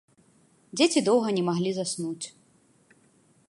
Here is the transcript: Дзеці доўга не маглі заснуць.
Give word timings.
Дзеці 0.79 1.03
доўга 1.11 1.29
не 1.39 1.43
маглі 1.49 1.71
заснуць. 1.81 2.25